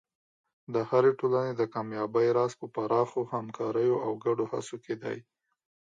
[0.73, 5.17] د هرې ټولنې د کامیابۍ راز په پراخو همکاریو او ګډو هڅو کې دی.